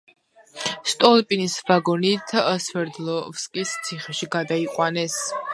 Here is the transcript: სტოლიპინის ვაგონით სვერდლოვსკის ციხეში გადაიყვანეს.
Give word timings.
სტოლიპინის 0.93 1.57
ვაგონით 1.67 2.35
სვერდლოვსკის 2.69 3.77
ციხეში 3.87 4.31
გადაიყვანეს. 4.39 5.21